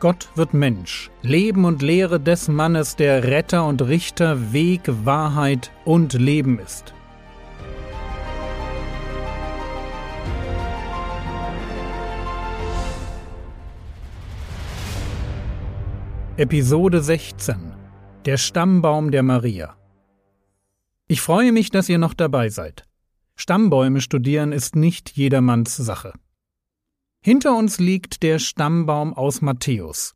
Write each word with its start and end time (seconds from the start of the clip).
Gott 0.00 0.30
wird 0.34 0.54
Mensch. 0.54 1.10
Leben 1.20 1.66
und 1.66 1.82
Lehre 1.82 2.18
des 2.18 2.48
Mannes, 2.48 2.96
der 2.96 3.24
Retter 3.24 3.66
und 3.66 3.82
Richter, 3.82 4.50
Weg, 4.50 4.80
Wahrheit 5.04 5.70
und 5.84 6.14
Leben 6.14 6.58
ist. 6.58 6.94
Episode 16.38 17.02
16 17.02 17.74
Der 18.24 18.38
Stammbaum 18.38 19.10
der 19.10 19.22
Maria 19.22 19.76
Ich 21.08 21.20
freue 21.20 21.52
mich, 21.52 21.68
dass 21.68 21.90
ihr 21.90 21.98
noch 21.98 22.14
dabei 22.14 22.48
seid. 22.48 22.86
Stammbäume 23.36 24.00
studieren 24.00 24.52
ist 24.52 24.76
nicht 24.76 25.10
jedermanns 25.10 25.76
Sache. 25.76 26.14
Hinter 27.22 27.54
uns 27.54 27.78
liegt 27.78 28.22
der 28.22 28.38
Stammbaum 28.38 29.12
aus 29.12 29.42
Matthäus. 29.42 30.14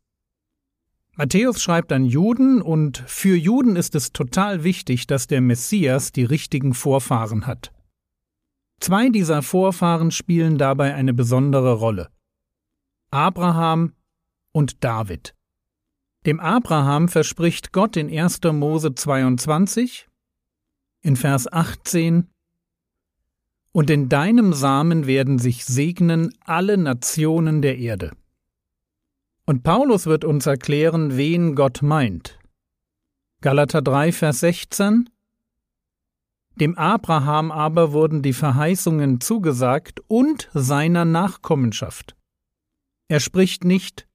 Matthäus 1.13 1.61
schreibt 1.61 1.91
an 1.91 2.03
Juden 2.03 2.61
und 2.61 2.97
für 3.07 3.35
Juden 3.37 3.75
ist 3.75 3.95
es 3.95 4.11
total 4.11 4.63
wichtig, 4.63 5.07
dass 5.07 5.27
der 5.27 5.39
Messias 5.39 6.11
die 6.11 6.25
richtigen 6.25 6.73
Vorfahren 6.73 7.45
hat. 7.45 7.71
Zwei 8.79 9.09
dieser 9.09 9.41
Vorfahren 9.41 10.11
spielen 10.11 10.57
dabei 10.57 10.95
eine 10.95 11.13
besondere 11.13 11.73
Rolle. 11.73 12.09
Abraham 13.11 13.93
und 14.51 14.83
David. 14.83 15.35
Dem 16.25 16.39
Abraham 16.39 17.07
verspricht 17.07 17.71
Gott 17.71 17.95
in 17.97 18.09
1. 18.09 18.41
Mose 18.51 18.95
22, 18.95 20.07
in 21.01 21.15
Vers 21.15 21.51
18, 21.51 22.27
und 23.75 23.89
in 23.89 24.07
deinem 24.07 24.53
Samen 24.53 25.05
werden 25.05 25.37
sich 25.37 25.65
segnen 25.65 26.33
alle 26.45 26.77
Nationen 26.77 27.61
der 27.61 27.77
Erde. 27.77 28.15
Und 29.45 29.63
Paulus 29.63 30.05
wird 30.05 30.23
uns 30.23 30.45
erklären, 30.45 31.17
wen 31.17 31.55
Gott 31.55 31.81
meint. 31.81 32.39
Galater 33.41 33.81
3, 33.81 34.13
Vers 34.13 34.39
16 34.39 35.09
Dem 36.55 36.77
Abraham 36.77 37.51
aber 37.51 37.91
wurden 37.91 38.21
die 38.21 38.31
Verheißungen 38.31 39.19
zugesagt 39.19 39.99
und 40.07 40.49
seiner 40.53 41.03
Nachkommenschaft. 41.03 42.15
Er 43.09 43.19
spricht 43.19 43.65
nicht 43.65 44.07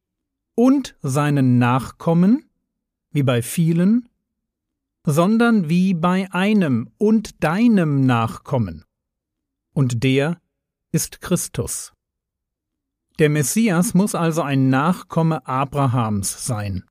und 0.54 0.96
seinen 1.02 1.58
Nachkommen, 1.58 2.48
wie 3.10 3.24
bei 3.24 3.42
vielen, 3.42 4.08
sondern 5.04 5.68
wie 5.68 5.92
bei 5.92 6.32
einem 6.32 6.88
und 6.96 7.44
deinem 7.44 8.06
Nachkommen 8.06 8.86
und 9.72 10.02
der 10.02 10.40
ist 10.92 11.20
Christus. 11.20 11.92
Der 13.18 13.28
Messias 13.28 13.94
muss 13.94 14.14
also 14.14 14.42
ein 14.42 14.70
Nachkomme 14.70 15.46
Abrahams 15.46 16.46
sein. 16.46 16.84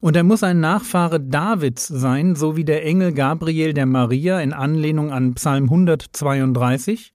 Und 0.00 0.16
er 0.16 0.24
muss 0.24 0.42
ein 0.42 0.60
Nachfahre 0.60 1.20
Davids 1.20 1.86
sein, 1.86 2.34
so 2.34 2.56
wie 2.56 2.64
der 2.64 2.84
Engel 2.84 3.12
Gabriel 3.12 3.72
der 3.72 3.86
Maria 3.86 4.40
in 4.40 4.52
Anlehnung 4.52 5.12
an 5.12 5.34
Psalm 5.34 5.64
132 5.64 7.14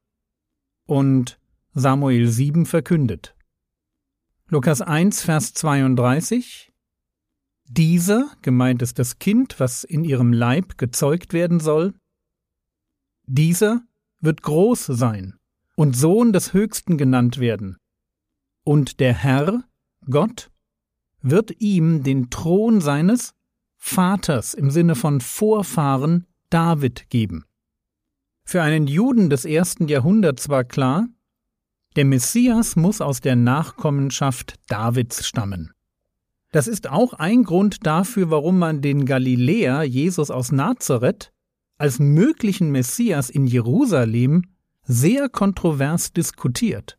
und 0.85 1.39
Samuel 1.73 2.27
7 2.27 2.65
verkündet. 2.65 3.35
Lukas 4.47 4.81
1, 4.81 5.21
Vers 5.21 5.53
32 5.53 6.71
Dieser, 7.65 8.31
gemeint 8.41 8.81
ist 8.81 8.97
das 8.97 9.19
Kind, 9.19 9.59
was 9.59 9.83
in 9.83 10.03
ihrem 10.03 10.33
Leib 10.33 10.79
gezeugt 10.79 11.33
werden 11.33 11.59
soll, 11.59 11.93
dieser 13.27 13.83
wird 14.21 14.41
groß 14.41 14.85
sein 14.85 15.39
und 15.75 15.95
Sohn 15.95 16.33
des 16.33 16.53
Höchsten 16.53 16.97
genannt 16.97 17.39
werden. 17.39 17.77
Und 18.63 18.99
der 18.99 19.13
Herr, 19.13 19.63
Gott, 20.09 20.51
wird 21.21 21.61
ihm 21.61 22.03
den 22.03 22.29
Thron 22.29 22.81
seines 22.81 23.33
Vaters 23.77 24.53
im 24.53 24.71
Sinne 24.71 24.95
von 24.95 25.21
Vorfahren 25.21 26.27
David 26.49 27.09
geben. 27.09 27.45
Für 28.43 28.61
einen 28.61 28.87
Juden 28.87 29.29
des 29.29 29.45
ersten 29.45 29.87
Jahrhunderts 29.87 30.49
war 30.49 30.63
klar, 30.63 31.07
der 31.95 32.05
Messias 32.05 32.75
muss 32.75 33.01
aus 33.01 33.21
der 33.21 33.35
Nachkommenschaft 33.35 34.55
Davids 34.67 35.27
stammen. 35.27 35.71
Das 36.51 36.67
ist 36.67 36.89
auch 36.89 37.13
ein 37.13 37.43
Grund 37.43 37.85
dafür, 37.85 38.31
warum 38.31 38.57
man 38.57 38.81
den 38.81 39.05
Galiläer 39.05 39.83
Jesus 39.83 40.31
aus 40.31 40.51
Nazareth 40.51 41.31
als 41.79 41.97
möglichen 41.97 42.71
Messias 42.71 43.29
in 43.29 43.47
Jerusalem 43.47 44.43
sehr 44.83 45.29
kontrovers 45.29 46.13
diskutiert. 46.13 46.97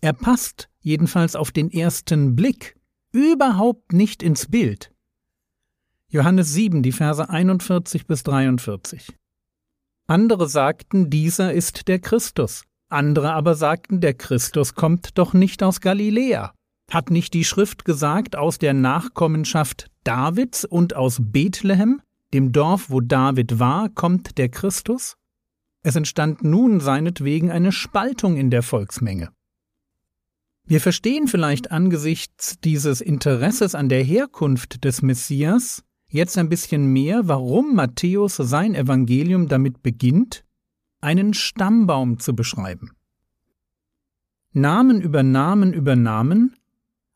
Er 0.00 0.12
passt, 0.12 0.68
jedenfalls 0.80 1.36
auf 1.36 1.50
den 1.50 1.70
ersten 1.70 2.34
Blick, 2.34 2.76
überhaupt 3.12 3.92
nicht 3.92 4.22
ins 4.22 4.50
Bild. 4.50 4.92
Johannes 6.08 6.52
7, 6.52 6.82
die 6.82 6.92
Verse 6.92 7.28
41 7.28 8.06
bis 8.06 8.22
43. 8.22 9.16
Andere 10.06 10.48
sagten, 10.48 11.10
dieser 11.10 11.52
ist 11.52 11.88
der 11.88 11.98
Christus. 11.98 12.64
Andere 12.88 13.32
aber 13.32 13.54
sagten, 13.54 14.00
der 14.00 14.14
Christus 14.14 14.74
kommt 14.74 15.16
doch 15.18 15.32
nicht 15.32 15.62
aus 15.62 15.80
Galiläa. 15.80 16.52
Hat 16.90 17.10
nicht 17.10 17.32
die 17.32 17.44
Schrift 17.44 17.84
gesagt, 17.84 18.36
aus 18.36 18.58
der 18.58 18.74
Nachkommenschaft 18.74 19.90
Davids 20.04 20.64
und 20.64 20.94
aus 20.94 21.18
Bethlehem? 21.20 22.02
Dem 22.32 22.52
Dorf, 22.52 22.90
wo 22.90 23.00
David 23.00 23.58
war, 23.58 23.88
kommt 23.88 24.38
der 24.38 24.48
Christus? 24.48 25.16
Es 25.82 25.96
entstand 25.96 26.44
nun 26.44 26.80
seinetwegen 26.80 27.50
eine 27.50 27.72
Spaltung 27.72 28.36
in 28.36 28.50
der 28.50 28.62
Volksmenge. 28.62 29.30
Wir 30.64 30.80
verstehen 30.80 31.26
vielleicht 31.26 31.72
angesichts 31.72 32.60
dieses 32.60 33.00
Interesses 33.00 33.74
an 33.74 33.88
der 33.88 34.02
Herkunft 34.02 34.84
des 34.84 35.02
Messias 35.02 35.82
jetzt 36.06 36.38
ein 36.38 36.48
bisschen 36.48 36.86
mehr, 36.86 37.26
warum 37.26 37.74
Matthäus 37.74 38.36
sein 38.36 38.74
Evangelium 38.74 39.48
damit 39.48 39.82
beginnt, 39.82 40.44
einen 41.00 41.34
Stammbaum 41.34 42.20
zu 42.20 42.36
beschreiben. 42.36 42.92
Namen 44.52 45.00
über 45.00 45.22
Namen 45.22 45.72
über 45.72 45.96
Namen 45.96 46.54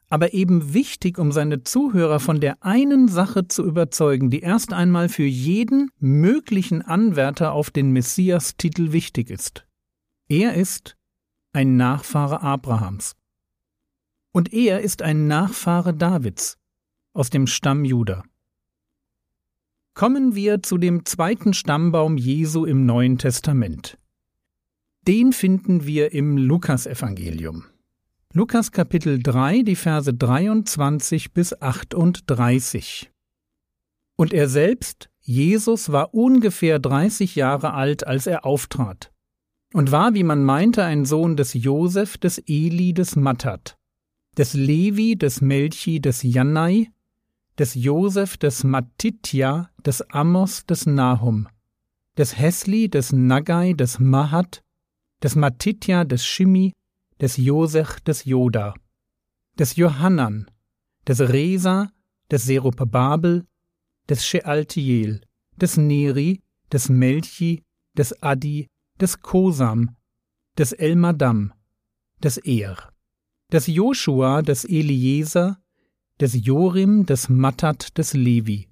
aber 0.09 0.35
eben 0.35 0.73
wichtig, 0.73 1.19
um 1.19 1.33
seine 1.33 1.65
Zuhörer 1.65 2.21
von 2.21 2.41
der 2.41 2.63
einen 2.65 3.09
Sache 3.09 3.49
zu 3.49 3.65
überzeugen, 3.65 4.31
die 4.31 4.41
erst 4.41 4.73
einmal 4.73 5.09
für 5.09 5.25
jeden 5.25 5.91
möglichen 5.99 6.83
Anwärter 6.83 7.53
auf 7.53 7.71
den 7.71 7.93
Messias-Titel 7.93 8.93
wichtig 8.93 9.31
ist. 9.31 9.67
Er 10.29 10.55
ist 10.55 10.97
ein 11.53 11.77
Nachfahre 11.77 12.43
Abrahams. 12.43 13.17
Und 14.33 14.53
er 14.53 14.81
ist 14.81 15.03
ein 15.03 15.27
Nachfahre 15.27 15.95
Davids 15.95 16.59
aus 17.13 17.31
dem 17.31 17.47
Stamm 17.47 17.85
Juda. 17.85 18.23
Kommen 19.95 20.35
wir 20.35 20.63
zu 20.63 20.77
dem 20.77 21.07
zweiten 21.07 21.55
Stammbaum 21.55 22.19
Jesu 22.19 22.67
im 22.67 22.85
Neuen 22.85 23.17
Testament. 23.17 23.97
Den 25.09 25.33
finden 25.33 25.87
wir 25.87 26.13
im 26.13 26.37
Lukasevangelium. 26.37 27.65
Lukas 28.37 28.71
Kapitel 28.71 29.23
3, 29.23 29.63
die 29.63 29.77
Verse 29.77 30.13
23 30.13 31.33
bis 31.33 31.59
38. 31.59 33.11
Und 34.17 34.35
er 34.35 34.51
selbst, 34.51 35.09
Jesus, 35.23 35.91
war 35.91 36.13
ungefähr 36.13 36.79
30 36.79 37.35
Jahre 37.35 37.73
alt, 37.73 38.07
als 38.07 38.27
er 38.27 38.45
auftrat, 38.45 39.11
und 39.73 39.91
war, 39.91 40.13
wie 40.13 40.23
man 40.23 40.45
meinte, 40.45 40.85
ein 40.85 41.07
Sohn 41.07 41.39
des 41.39 41.55
Josef, 41.55 42.19
des 42.19 42.37
Eli, 42.47 42.93
des 42.93 43.17
Mattat, 43.17 43.79
des 44.37 44.53
Levi, 44.53 45.17
des 45.17 45.41
Melchi, 45.41 45.99
des 45.99 46.23
Jannai, 46.23 46.91
des 47.59 47.73
Josef, 47.73 48.37
des 48.37 48.65
Mattitja, 48.65 49.71
des 49.87 50.03
Amos, 50.11 50.67
des 50.67 50.85
Nahum, 50.85 51.49
des 52.19 52.39
Hesli, 52.39 52.91
des 52.91 53.15
Nagai, 53.15 53.73
des 53.73 53.99
Mahat, 53.99 54.63
des 55.23 55.37
Mattitja, 55.37 56.05
des 56.05 56.23
Shimi, 56.23 56.75
des 57.19 57.39
Josech 57.39 58.05
des 58.05 58.23
Joda, 58.27 58.75
des 59.57 59.75
Johannan, 59.77 60.47
des 61.07 61.21
Resa, 61.21 61.91
des 62.29 62.39
Serubabel, 62.39 63.45
des 64.09 64.21
Shealtiel, 64.21 65.21
des 65.59 65.77
Neri, 65.79 66.43
des 66.71 66.91
Melchi, 66.91 67.63
des 67.95 68.13
Adi, 68.21 68.69
des 68.99 69.17
Kosam, 69.23 69.95
des 70.57 70.75
Elmadam, 70.79 71.53
des 72.21 72.39
Er, 72.45 72.93
des 73.51 73.73
Joshua, 73.73 74.43
des 74.43 74.67
Eliezer, 74.67 75.57
des 76.19 76.43
Jorim, 76.43 77.05
des 77.05 77.29
Mattat, 77.31 77.91
des 77.95 78.15
Levi, 78.15 78.69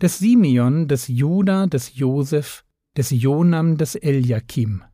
des 0.00 0.08
Simeon, 0.08 0.86
des 0.86 1.06
Juda, 1.08 1.66
des 1.66 1.90
Josef, 1.94 2.64
des 2.94 3.18
Jonam, 3.18 3.76
des 3.76 3.96
Eliakim, 4.02 4.84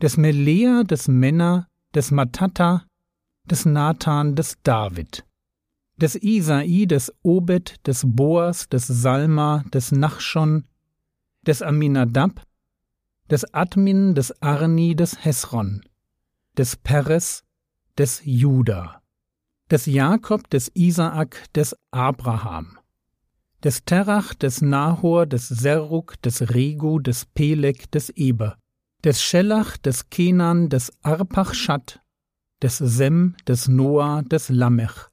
des 0.00 0.16
Melea, 0.16 0.84
des 0.84 1.08
Menna, 1.08 1.68
des 1.94 2.10
Matata, 2.10 2.84
des 3.46 3.64
Nathan, 3.66 4.34
des 4.34 4.56
David, 4.64 5.24
des 5.96 6.18
Isai, 6.22 6.86
des 6.86 7.10
Obed, 7.22 7.76
des 7.84 8.04
Boas, 8.04 8.66
des 8.68 8.80
Salma, 9.02 9.62
des 9.70 9.92
Nachschon, 9.92 10.64
des 11.44 11.62
Aminadab, 11.62 12.40
des 13.28 13.44
Admin, 13.52 14.12
des 14.12 14.32
Arni, 14.40 14.96
des 14.96 15.16
Hesron, 15.24 15.80
des 16.56 16.76
Peres, 16.82 17.44
des 17.96 18.20
Juda, 18.24 19.00
des 19.70 19.86
Jakob, 19.86 20.42
des 20.50 20.70
Isaak, 20.74 21.48
des 21.52 21.74
Abraham, 21.92 22.76
des 23.62 23.80
Terach, 23.84 24.34
des 24.40 24.62
Nahor, 24.62 25.26
des 25.26 25.38
Seruk, 25.38 26.20
des 26.22 26.42
Regu, 26.42 27.00
des 27.00 27.24
Peleg, 27.34 27.88
des 27.92 28.10
Eber, 28.16 28.56
des 29.04 29.22
Schellach, 29.22 29.76
des 29.76 30.08
Kenan, 30.08 30.68
des 30.70 30.90
Arpachschat, 31.02 32.00
des 32.62 32.78
Sem, 32.78 33.36
des 33.46 33.68
Noah, 33.68 34.22
des 34.22 34.48
Lamech, 34.48 35.10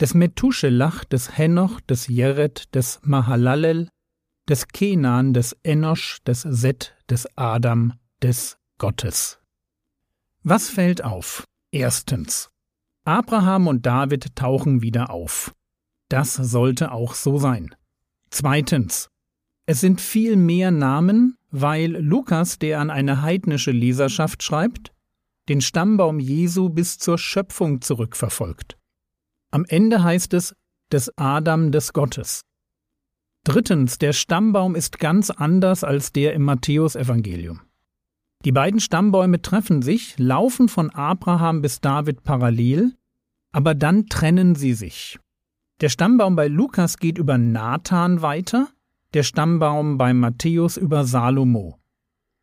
des 0.00 0.14
Methuselach, 0.14 1.04
des 1.04 1.36
Henoch, 1.36 1.80
des 1.82 2.08
Jered, 2.08 2.74
des 2.74 3.00
Mahalalel, 3.02 3.90
des 4.48 4.66
Kenan, 4.68 5.34
des 5.34 5.54
Enosch, 5.62 6.20
des 6.26 6.40
Set, 6.40 6.96
des 7.10 7.28
Adam, 7.36 7.92
des 8.22 8.56
Gottes. 8.78 9.38
Was 10.42 10.70
fällt 10.70 11.04
auf? 11.04 11.44
Erstens. 11.70 12.50
Abraham 13.04 13.66
und 13.66 13.84
David 13.84 14.34
tauchen 14.36 14.80
wieder 14.80 15.10
auf. 15.10 15.54
Das 16.08 16.34
sollte 16.34 16.92
auch 16.92 17.14
so 17.14 17.36
sein. 17.38 17.74
Zweitens. 18.30 19.10
Es 19.70 19.80
sind 19.80 20.00
viel 20.00 20.36
mehr 20.36 20.70
Namen, 20.70 21.36
weil 21.50 21.90
Lukas, 21.98 22.58
der 22.58 22.80
an 22.80 22.88
eine 22.88 23.20
heidnische 23.20 23.70
Leserschaft 23.70 24.42
schreibt, 24.42 24.94
den 25.50 25.60
Stammbaum 25.60 26.20
Jesu 26.20 26.70
bis 26.70 26.98
zur 26.98 27.18
Schöpfung 27.18 27.82
zurückverfolgt. 27.82 28.78
Am 29.50 29.66
Ende 29.66 30.02
heißt 30.02 30.32
es 30.32 30.54
des 30.90 31.12
Adam 31.18 31.70
des 31.70 31.92
Gottes. 31.92 32.46
Drittens, 33.44 33.98
der 33.98 34.14
Stammbaum 34.14 34.74
ist 34.74 35.00
ganz 35.00 35.28
anders 35.28 35.84
als 35.84 36.14
der 36.14 36.32
im 36.32 36.44
Matthäusevangelium. 36.44 37.60
Die 38.46 38.52
beiden 38.52 38.80
Stammbäume 38.80 39.42
treffen 39.42 39.82
sich, 39.82 40.18
laufen 40.18 40.70
von 40.70 40.88
Abraham 40.88 41.60
bis 41.60 41.82
David 41.82 42.24
parallel, 42.24 42.94
aber 43.52 43.74
dann 43.74 44.06
trennen 44.06 44.54
sie 44.54 44.72
sich. 44.72 45.18
Der 45.82 45.90
Stammbaum 45.90 46.36
bei 46.36 46.48
Lukas 46.48 46.96
geht 46.96 47.18
über 47.18 47.36
Nathan 47.36 48.22
weiter, 48.22 48.68
der 49.14 49.22
Stammbaum 49.22 49.98
bei 49.98 50.12
Matthäus 50.12 50.76
über 50.76 51.04
Salomo. 51.04 51.78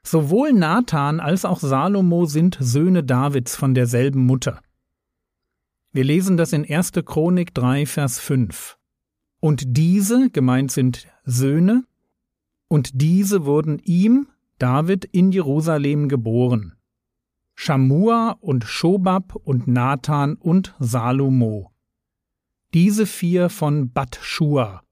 Sowohl 0.03 0.53
Nathan 0.53 1.19
als 1.19 1.45
auch 1.45 1.59
Salomo 1.59 2.25
sind 2.25 2.57
Söhne 2.59 3.03
Davids 3.03 3.55
von 3.55 3.73
derselben 3.73 4.25
Mutter. 4.25 4.61
Wir 5.91 6.03
lesen 6.03 6.37
das 6.37 6.53
in 6.53 6.69
1. 6.69 6.91
Chronik 7.05 7.53
3, 7.53 7.85
Vers 7.85 8.19
5. 8.19 8.77
Und 9.39 9.63
diese, 9.77 10.29
gemeint 10.29 10.71
sind 10.71 11.07
Söhne, 11.23 11.85
und 12.67 13.01
diese 13.01 13.45
wurden 13.45 13.79
ihm, 13.79 14.27
David, 14.59 15.05
in 15.05 15.31
Jerusalem 15.31 16.09
geboren. 16.09 16.75
Schamua 17.53 18.37
und 18.41 18.65
Schobab 18.65 19.35
und 19.35 19.67
Nathan 19.67 20.35
und 20.35 20.75
Salomo. 20.79 21.71
Diese 22.73 23.05
vier 23.05 23.49
von 23.49 23.91
Bat-Shua. 23.91 24.84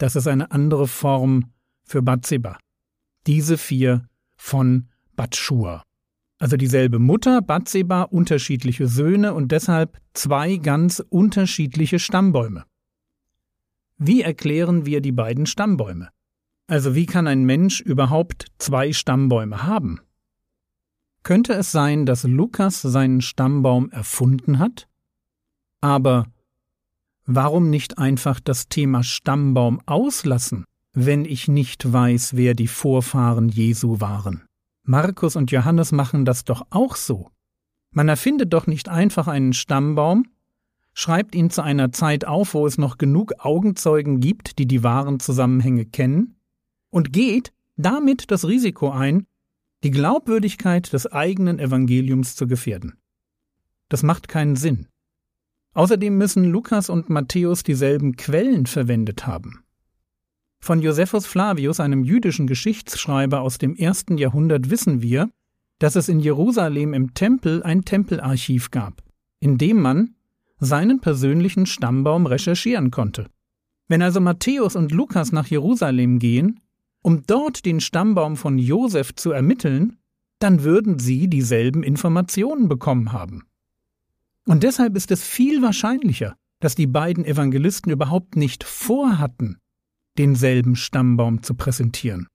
Das 0.00 0.16
ist 0.16 0.26
eine 0.26 0.50
andere 0.50 0.88
Form 0.88 1.52
für 1.84 2.02
Bathseba. 2.02 2.58
Diese 3.26 3.56
vier 3.56 4.08
von 4.36 4.88
Bat-Shua 5.14 5.84
also 6.40 6.56
dieselbe 6.56 6.98
Mutter, 6.98 7.42
Batseba, 7.42 8.02
unterschiedliche 8.02 8.88
Söhne 8.88 9.34
und 9.34 9.52
deshalb 9.52 10.00
zwei 10.14 10.56
ganz 10.56 11.04
unterschiedliche 11.10 11.98
Stammbäume. 11.98 12.64
Wie 13.98 14.22
erklären 14.22 14.86
wir 14.86 15.02
die 15.02 15.12
beiden 15.12 15.44
Stammbäume? 15.44 16.08
Also 16.66 16.94
wie 16.94 17.04
kann 17.04 17.26
ein 17.26 17.44
Mensch 17.44 17.82
überhaupt 17.82 18.46
zwei 18.56 18.94
Stammbäume 18.94 19.64
haben? 19.64 20.00
Könnte 21.22 21.52
es 21.52 21.72
sein, 21.72 22.06
dass 22.06 22.24
Lukas 22.24 22.80
seinen 22.80 23.20
Stammbaum 23.20 23.90
erfunden 23.90 24.58
hat? 24.58 24.88
Aber 25.82 26.24
warum 27.34 27.70
nicht 27.70 27.98
einfach 27.98 28.40
das 28.40 28.68
Thema 28.68 29.02
Stammbaum 29.02 29.80
auslassen, 29.86 30.64
wenn 30.92 31.24
ich 31.24 31.48
nicht 31.48 31.92
weiß, 31.92 32.36
wer 32.36 32.54
die 32.54 32.66
Vorfahren 32.66 33.48
Jesu 33.48 34.00
waren? 34.00 34.42
Markus 34.82 35.36
und 35.36 35.50
Johannes 35.50 35.92
machen 35.92 36.24
das 36.24 36.44
doch 36.44 36.66
auch 36.70 36.96
so. 36.96 37.30
Man 37.92 38.08
erfindet 38.08 38.52
doch 38.52 38.66
nicht 38.66 38.88
einfach 38.88 39.28
einen 39.28 39.52
Stammbaum, 39.52 40.26
schreibt 40.92 41.34
ihn 41.34 41.50
zu 41.50 41.62
einer 41.62 41.92
Zeit 41.92 42.24
auf, 42.24 42.54
wo 42.54 42.66
es 42.66 42.78
noch 42.78 42.98
genug 42.98 43.34
Augenzeugen 43.38 44.20
gibt, 44.20 44.58
die 44.58 44.66
die 44.66 44.82
wahren 44.82 45.20
Zusammenhänge 45.20 45.86
kennen, 45.86 46.36
und 46.90 47.12
geht 47.12 47.52
damit 47.76 48.30
das 48.30 48.46
Risiko 48.46 48.90
ein, 48.90 49.26
die 49.84 49.90
Glaubwürdigkeit 49.90 50.92
des 50.92 51.06
eigenen 51.06 51.58
Evangeliums 51.58 52.36
zu 52.36 52.46
gefährden. 52.46 52.98
Das 53.88 54.02
macht 54.02 54.28
keinen 54.28 54.56
Sinn. 54.56 54.86
Außerdem 55.74 56.16
müssen 56.16 56.44
Lukas 56.44 56.90
und 56.90 57.08
Matthäus 57.08 57.62
dieselben 57.62 58.16
Quellen 58.16 58.66
verwendet 58.66 59.26
haben. 59.26 59.62
Von 60.60 60.82
Josephus 60.82 61.26
Flavius, 61.26 61.80
einem 61.80 62.04
jüdischen 62.04 62.46
Geschichtsschreiber 62.46 63.40
aus 63.40 63.58
dem 63.58 63.76
ersten 63.76 64.18
Jahrhundert, 64.18 64.68
wissen 64.68 65.00
wir, 65.00 65.30
dass 65.78 65.96
es 65.96 66.08
in 66.08 66.20
Jerusalem 66.20 66.92
im 66.92 67.14
Tempel 67.14 67.62
ein 67.62 67.84
Tempelarchiv 67.84 68.70
gab, 68.70 69.02
in 69.38 69.56
dem 69.56 69.80
man 69.80 70.14
seinen 70.58 71.00
persönlichen 71.00 71.64
Stammbaum 71.64 72.26
recherchieren 72.26 72.90
konnte. 72.90 73.26
Wenn 73.88 74.02
also 74.02 74.20
Matthäus 74.20 74.76
und 74.76 74.92
Lukas 74.92 75.32
nach 75.32 75.46
Jerusalem 75.46 76.18
gehen, 76.18 76.60
um 77.02 77.22
dort 77.26 77.64
den 77.64 77.80
Stammbaum 77.80 78.36
von 78.36 78.58
Josef 78.58 79.14
zu 79.14 79.32
ermitteln, 79.32 79.96
dann 80.38 80.62
würden 80.62 80.98
sie 80.98 81.28
dieselben 81.28 81.82
Informationen 81.82 82.68
bekommen 82.68 83.12
haben. 83.12 83.44
Und 84.50 84.64
deshalb 84.64 84.96
ist 84.96 85.12
es 85.12 85.22
viel 85.22 85.62
wahrscheinlicher, 85.62 86.34
dass 86.58 86.74
die 86.74 86.88
beiden 86.88 87.24
Evangelisten 87.24 87.92
überhaupt 87.92 88.34
nicht 88.34 88.64
vorhatten, 88.64 89.58
denselben 90.18 90.74
Stammbaum 90.74 91.44
zu 91.44 91.54
präsentieren. 91.54 92.26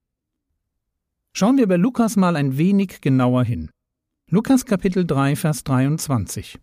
Schauen 1.34 1.58
wir 1.58 1.68
bei 1.68 1.76
Lukas 1.76 2.16
mal 2.16 2.38
ein 2.38 2.58
wenig 2.58 3.02
genauer 3.02 3.44
hin. 3.44 3.70
Lukas 4.30 4.66
Kapitel 4.66 5.06
3, 5.06 5.36
Vers 5.36 5.66
23. 5.66 6.58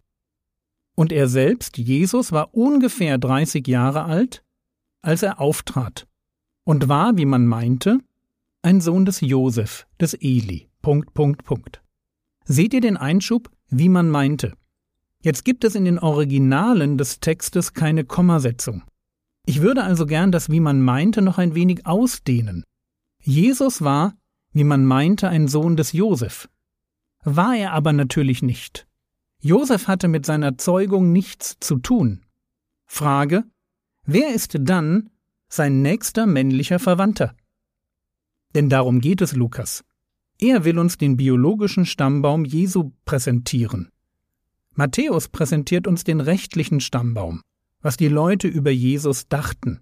Und 0.95 1.13
er 1.13 1.29
selbst, 1.29 1.77
Jesus, 1.77 2.33
war 2.33 2.55
ungefähr 2.55 3.19
30 3.19 3.69
Jahre 3.69 4.05
alt, 4.05 4.43
als 5.03 5.23
er 5.23 5.39
auftrat, 5.39 6.07
und 6.65 6.89
war, 6.89 7.19
wie 7.19 7.27
man 7.27 7.47
meinte, 7.47 7.99
ein 8.63 8.81
Sohn 8.81 9.05
des 9.05 9.21
Josef, 9.21 9.87
des 10.01 10.15
Eli. 10.15 10.71
Punkt, 10.81 11.13
Punkt, 11.13 11.45
Punkt. 11.45 11.83
Seht 12.47 12.73
ihr 12.73 12.81
den 12.81 12.97
Einschub, 12.97 13.51
wie 13.69 13.91
man 13.91 14.09
meinte? 14.09 14.55
Jetzt 15.23 15.45
gibt 15.45 15.63
es 15.65 15.77
in 15.77 15.85
den 15.85 16.01
Originalen 16.01 16.99
des 16.99 17.21
Textes 17.21 17.75
keine 17.75 18.05
Kommasetzung. 18.05 18.83
Ich 19.47 19.61
würde 19.61 19.85
also 19.85 20.05
gern 20.05 20.33
das, 20.33 20.51
wie 20.51 20.61
man 20.61 20.83
meinte, 20.83 21.23
noch 21.23 21.39
ein 21.39 21.55
wenig 21.55 21.87
ausdehnen. 21.87 22.65
Jesus 23.23 23.83
war, 23.83 24.15
wie 24.53 24.65
man 24.65 24.85
meinte, 24.85 25.29
ein 25.29 25.47
Sohn 25.47 25.77
des 25.77 25.93
Josef. 25.93 26.49
War 27.25 27.55
er 27.55 27.73
aber 27.73 27.93
natürlich 27.93 28.43
nicht. 28.43 28.87
Josef 29.41 29.87
hatte 29.87 30.09
mit 30.09 30.27
seiner 30.27 30.59
Zeugung 30.59 31.13
nichts 31.13 31.57
zu 31.61 31.79
tun. 31.79 32.25
Frage, 32.87 33.45
wer 34.05 34.35
ist 34.35 34.57
dann 34.59 35.11
sein 35.49 35.83
nächster 35.83 36.27
männlicher 36.27 36.81
Verwandter? 36.81 37.37
Denn 38.57 38.69
darum 38.69 39.01
geht 39.01 39.21
es 39.21 39.35
Lukas. 39.35 39.85
Er 40.41 40.65
will 40.65 40.79
uns 40.79 40.99
den 40.99 41.17
biologischen 41.17 41.87
Stammbaum 41.87 42.45
Jesu 42.45 42.93
präsentieren. 43.05 43.92
Matthäus 44.75 45.29
präsentiert 45.29 45.87
uns 45.87 46.05
den 46.05 46.21
rechtlichen 46.21 46.81
Stammbaum 46.81 47.43
was 47.83 47.97
die 47.97 48.09
Leute 48.09 48.49
über 48.49 48.71
Jesus 48.71 49.29
dachten. 49.29 49.81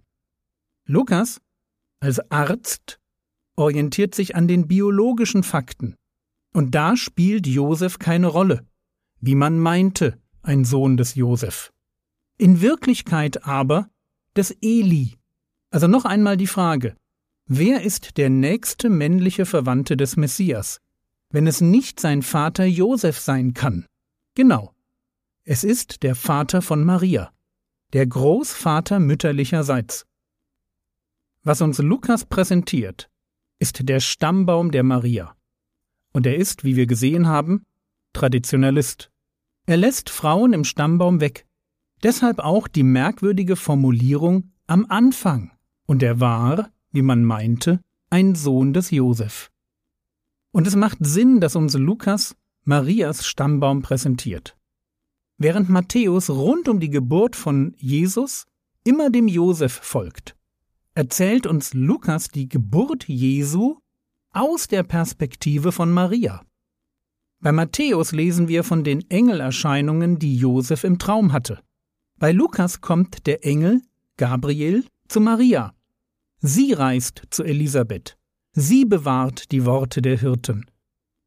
Lukas, 0.86 1.40
als 2.00 2.30
Arzt, 2.30 2.98
orientiert 3.56 4.14
sich 4.14 4.34
an 4.34 4.48
den 4.48 4.66
biologischen 4.66 5.42
Fakten. 5.42 5.94
Und 6.52 6.74
da 6.74 6.96
spielt 6.96 7.46
Josef 7.46 7.98
keine 7.98 8.26
Rolle, 8.26 8.66
wie 9.20 9.34
man 9.34 9.58
meinte, 9.58 10.18
ein 10.42 10.64
Sohn 10.64 10.96
des 10.96 11.14
Josef. 11.14 11.72
In 12.38 12.62
Wirklichkeit 12.62 13.44
aber 13.44 13.90
des 14.34 14.56
Eli. 14.62 15.18
Also 15.70 15.86
noch 15.86 16.06
einmal 16.06 16.38
die 16.38 16.46
Frage, 16.46 16.96
wer 17.46 17.82
ist 17.82 18.16
der 18.16 18.30
nächste 18.30 18.88
männliche 18.88 19.44
Verwandte 19.44 19.96
des 19.96 20.16
Messias, 20.16 20.80
wenn 21.28 21.46
es 21.46 21.60
nicht 21.60 22.00
sein 22.00 22.22
Vater 22.22 22.64
Josef 22.64 23.20
sein 23.20 23.52
kann? 23.52 23.86
Genau. 24.34 24.74
Es 25.44 25.64
ist 25.64 26.02
der 26.02 26.14
Vater 26.14 26.62
von 26.62 26.84
Maria 26.84 27.32
der 27.92 28.06
Großvater 28.06 29.00
mütterlicherseits. 29.00 30.06
Was 31.42 31.60
uns 31.60 31.78
Lukas 31.78 32.24
präsentiert, 32.24 33.10
ist 33.58 33.88
der 33.88 34.00
Stammbaum 34.00 34.70
der 34.70 34.82
Maria. 34.82 35.34
Und 36.12 36.26
er 36.26 36.36
ist, 36.36 36.64
wie 36.64 36.76
wir 36.76 36.86
gesehen 36.86 37.26
haben, 37.26 37.64
Traditionalist. 38.12 39.10
Er 39.66 39.76
lässt 39.76 40.10
Frauen 40.10 40.52
im 40.52 40.64
Stammbaum 40.64 41.20
weg. 41.20 41.46
Deshalb 42.02 42.40
auch 42.40 42.66
die 42.66 42.82
merkwürdige 42.82 43.56
Formulierung 43.56 44.52
am 44.66 44.86
Anfang. 44.88 45.52
Und 45.86 46.02
er 46.02 46.20
war, 46.20 46.70
wie 46.92 47.02
man 47.02 47.24
meinte, 47.24 47.80
ein 48.08 48.34
Sohn 48.34 48.72
des 48.72 48.90
Josef. 48.90 49.50
Und 50.52 50.66
es 50.66 50.74
macht 50.74 50.98
Sinn, 51.00 51.40
dass 51.40 51.56
uns 51.56 51.74
Lukas 51.74 52.36
Marias 52.64 53.26
Stammbaum 53.26 53.82
präsentiert. 53.82 54.56
Während 55.40 55.70
Matthäus 55.70 56.30
rund 56.30 56.68
um 56.68 56.78
die 56.78 56.90
Geburt 56.90 57.34
von 57.34 57.74
Jesus 57.78 58.46
immer 58.84 59.10
dem 59.10 59.26
Josef 59.26 59.72
folgt, 59.72 60.36
erzählt 60.94 61.46
uns 61.46 61.72
Lukas 61.72 62.28
die 62.28 62.48
Geburt 62.48 63.08
Jesu 63.08 63.78
aus 64.32 64.68
der 64.68 64.82
Perspektive 64.82 65.72
von 65.72 65.90
Maria. 65.90 66.42
Bei 67.40 67.52
Matthäus 67.52 68.12
lesen 68.12 68.48
wir 68.48 68.62
von 68.64 68.84
den 68.84 69.08
Engelerscheinungen, 69.10 70.18
die 70.18 70.36
Josef 70.36 70.84
im 70.84 70.98
Traum 70.98 71.32
hatte. 71.32 71.58
Bei 72.18 72.32
Lukas 72.32 72.82
kommt 72.82 73.26
der 73.26 73.44
Engel 73.46 73.80
Gabriel 74.18 74.84
zu 75.08 75.22
Maria. 75.22 75.72
Sie 76.40 76.74
reist 76.74 77.22
zu 77.30 77.44
Elisabeth. 77.44 78.18
Sie 78.52 78.84
bewahrt 78.84 79.52
die 79.52 79.64
Worte 79.64 80.02
der 80.02 80.18
Hirten. 80.18 80.66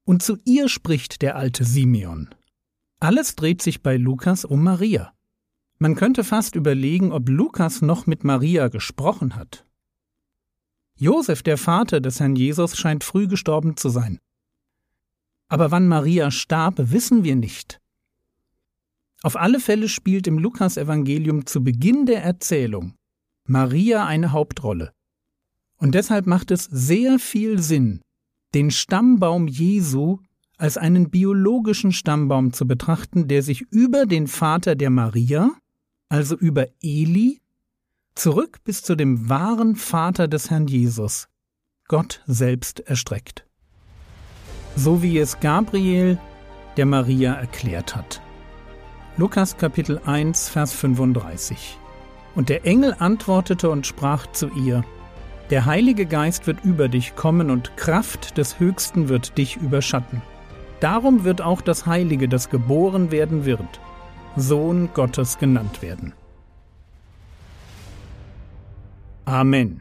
Und 0.06 0.22
zu 0.22 0.38
ihr 0.46 0.70
spricht 0.70 1.24
der 1.24 1.36
alte 1.36 1.64
Simeon. 1.64 2.30
Alles 3.04 3.36
dreht 3.36 3.62
sich 3.62 3.84
bei 3.84 3.98
Lukas 3.98 4.46
um 4.46 4.64
Maria. 4.64 5.14
Man 5.78 5.96
könnte 5.96 6.24
fast 6.24 6.56
überlegen, 6.56 7.12
ob 7.12 7.28
Lukas 7.28 7.82
noch 7.82 8.08
mit 8.08 8.24
Maria 8.24 8.70
gesprochen 8.70 9.36
hat. 9.36 9.66
Josef, 10.96 11.44
der 11.44 11.58
Vater 11.58 12.00
des 12.00 12.22
Herrn 12.22 12.38
Jesus, 12.38 12.78
scheint 12.78 13.04
früh 13.04 13.28
gestorben 13.28 13.76
zu 13.76 13.90
sein. 13.90 14.20
Aber 15.50 15.70
wann 15.70 15.90
Maria 15.90 16.32
starb, 16.32 16.76
wissen 16.78 17.26
wir 17.26 17.36
nicht. 17.36 17.82
Auf 19.22 19.36
alle 19.36 19.60
Fälle 19.60 19.90
spielt 19.90 20.26
im 20.26 20.40
Lukasevangelium 20.40 21.46
zu 21.46 21.62
Beginn 21.62 22.06
der 22.06 22.24
Erzählung 22.24 22.94
Maria 23.46 24.06
eine 24.06 24.32
Hauptrolle. 24.32 24.94
Und 25.76 25.94
deshalb 25.94 26.26
macht 26.26 26.52
es 26.52 26.64
sehr 26.64 27.20
viel 27.20 27.62
Sinn, 27.62 28.02
den 28.54 28.72
Stammbaum 28.72 29.50
Jesu 29.50 30.20
als 30.58 30.78
einen 30.78 31.10
biologischen 31.10 31.92
Stammbaum 31.92 32.54
zu 32.54 32.68
betrachten, 32.68 33.28
der 33.28 33.44
sich 33.44 33.62
über 33.72 34.06
den 34.06 34.28
Vater 34.28 34.76
der 34.76 34.90
Maria, 34.90 35.52
also 36.10 36.36
über 36.36 36.68
Eli, 36.82 37.42
zurück 38.16 38.60
bis 38.64 38.84
zu 38.84 38.96
dem 38.96 39.30
wahren 39.30 39.76
Vater 39.76 40.28
des 40.28 40.50
Herrn 40.50 40.68
Jesus, 40.68 41.28
Gott 41.88 42.22
selbst 42.28 42.80
erstreckt 42.82 43.46
so 44.76 45.04
wie 45.04 45.20
es 45.20 45.40
Gabriel 45.40 46.18
der 46.78 46.86
Maria 46.86 47.34
erklärt 47.34 47.96
hat. 47.96 48.22
Lukas 49.18 49.58
Kapitel 49.58 50.02
1, 50.06 50.50
Vers 50.50 50.74
35. 50.74 51.78
Und 52.36 52.50
der 52.50 52.66
Engel 52.66 52.96
antwortete 52.98 53.70
und 53.70 53.86
sprach 53.86 54.26
zu 54.32 54.50
ihr, 54.50 54.84
Der 55.52 55.66
Heilige 55.66 56.08
Geist 56.08 56.48
wird 56.48 56.64
über 56.64 56.88
dich 56.88 57.16
kommen 57.16 57.52
und 57.52 57.78
Kraft 57.78 58.38
des 58.38 58.60
Höchsten 58.60 59.08
wird 59.10 59.38
dich 59.38 59.58
überschatten. 59.58 60.22
Darum 60.84 61.24
wird 61.24 61.42
auch 61.42 61.62
das 61.62 61.86
Heilige, 61.86 62.28
das 62.28 62.50
geboren 62.50 63.10
werden 63.10 63.46
wird, 63.46 63.80
Sohn 64.36 64.90
Gottes 64.94 65.40
genannt 65.40 65.82
werden. 65.82 66.12
Amen. 69.24 69.80